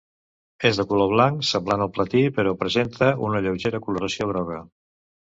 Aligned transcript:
És 0.67 0.77
de 0.79 0.85
color 0.91 1.09
blanc, 1.09 1.43
semblant 1.49 1.83
al 1.85 1.91
platí, 1.97 2.23
però 2.37 2.53
presenta 2.61 3.09
una 3.27 3.43
lleugera 3.47 3.83
coloració 3.85 4.27
groga. 4.31 4.57